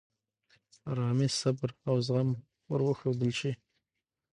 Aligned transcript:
آرامي، 0.91 1.27
صبر، 1.39 1.69
او 1.87 1.95
زغم 2.07 2.29
ور 2.69 2.81
وښودل 2.83 3.31
شي. 3.39 3.51